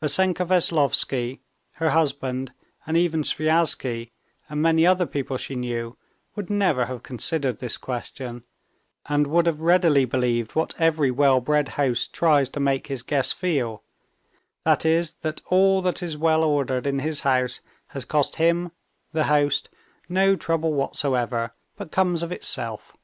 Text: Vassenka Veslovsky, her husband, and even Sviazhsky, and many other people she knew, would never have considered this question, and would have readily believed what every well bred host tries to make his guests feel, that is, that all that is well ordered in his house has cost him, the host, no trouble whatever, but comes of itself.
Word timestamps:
Vassenka 0.00 0.42
Veslovsky, 0.46 1.40
her 1.72 1.90
husband, 1.90 2.54
and 2.86 2.96
even 2.96 3.20
Sviazhsky, 3.22 4.10
and 4.48 4.62
many 4.62 4.86
other 4.86 5.04
people 5.04 5.36
she 5.36 5.54
knew, 5.54 5.98
would 6.34 6.48
never 6.48 6.86
have 6.86 7.02
considered 7.02 7.58
this 7.58 7.76
question, 7.76 8.42
and 9.04 9.26
would 9.26 9.44
have 9.44 9.60
readily 9.60 10.06
believed 10.06 10.52
what 10.54 10.72
every 10.78 11.10
well 11.10 11.42
bred 11.42 11.68
host 11.76 12.14
tries 12.14 12.48
to 12.48 12.58
make 12.58 12.86
his 12.86 13.02
guests 13.02 13.34
feel, 13.34 13.82
that 14.64 14.86
is, 14.86 15.12
that 15.20 15.42
all 15.48 15.82
that 15.82 16.02
is 16.02 16.16
well 16.16 16.42
ordered 16.42 16.86
in 16.86 17.00
his 17.00 17.20
house 17.20 17.60
has 17.88 18.06
cost 18.06 18.36
him, 18.36 18.72
the 19.12 19.24
host, 19.24 19.68
no 20.08 20.36
trouble 20.36 20.72
whatever, 20.72 21.52
but 21.76 21.92
comes 21.92 22.22
of 22.22 22.32
itself. 22.32 22.96